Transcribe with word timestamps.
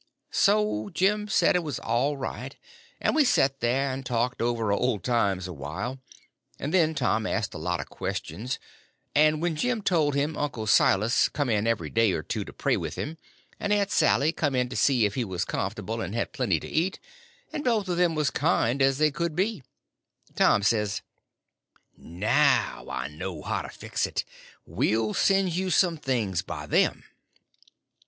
So 0.31 0.89
Jim 0.95 1.27
he 1.27 1.29
said 1.31 1.55
it 1.55 1.59
was 1.61 1.77
all 1.77 2.17
right, 2.17 2.55
and 2.99 3.13
we 3.13 3.23
set 3.23 3.59
there 3.59 3.91
and 3.91 4.03
talked 4.03 4.41
over 4.41 4.71
old 4.71 5.03
times 5.03 5.47
awhile, 5.47 5.99
and 6.57 6.73
then 6.73 6.95
Tom 6.95 7.27
asked 7.27 7.53
a 7.53 7.59
lot 7.59 7.79
of 7.79 7.87
questions, 7.87 8.57
and 9.13 9.43
when 9.43 9.55
Jim 9.55 9.83
told 9.83 10.15
him 10.15 10.35
Uncle 10.35 10.65
Silas 10.65 11.29
come 11.29 11.51
in 11.51 11.67
every 11.67 11.91
day 11.91 12.13
or 12.13 12.23
two 12.23 12.43
to 12.45 12.51
pray 12.51 12.75
with 12.77 12.95
him, 12.95 13.19
and 13.59 13.71
Aunt 13.71 13.91
Sally 13.91 14.31
come 14.31 14.55
in 14.55 14.69
to 14.69 14.75
see 14.75 15.05
if 15.05 15.13
he 15.13 15.23
was 15.23 15.45
comfortable 15.45 16.01
and 16.01 16.15
had 16.15 16.33
plenty 16.33 16.59
to 16.59 16.67
eat, 16.67 16.99
and 17.53 17.63
both 17.63 17.87
of 17.87 17.97
them 17.97 18.15
was 18.15 18.31
kind 18.31 18.81
as 18.81 18.97
they 18.97 19.11
could 19.11 19.35
be, 19.35 19.61
Tom 20.35 20.63
says: 20.63 21.03
"Now 21.95 22.87
I 22.89 23.07
know 23.07 23.43
how 23.43 23.61
to 23.61 23.69
fix 23.69 24.07
it. 24.07 24.23
We'll 24.65 25.13
send 25.13 25.55
you 25.55 25.69
some 25.69 25.97
things 25.97 26.41
by 26.41 26.65
them." 26.65 27.03